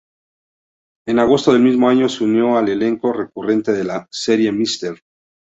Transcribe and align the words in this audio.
En 1.05 1.19
agosto 1.19 1.53
del 1.53 1.61
mismo 1.61 1.87
año 1.87 2.09
se 2.09 2.23
unió 2.23 2.57
al 2.57 2.69
elenco 2.69 3.13
recurrente 3.13 3.71
de 3.71 3.83
la 3.83 4.07
serie 4.09 4.51
Mr. 4.51 4.99